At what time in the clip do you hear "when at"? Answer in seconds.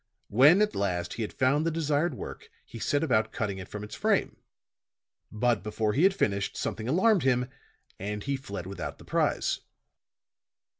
0.29-0.73